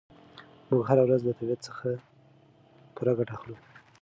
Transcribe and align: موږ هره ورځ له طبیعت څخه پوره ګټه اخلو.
موږ 0.67 0.81
هره 0.89 1.03
ورځ 1.05 1.21
له 1.27 1.33
طبیعت 1.37 1.59
څخه 1.67 1.87
پوره 2.95 3.13
ګټه 3.19 3.33
اخلو. 3.37 3.55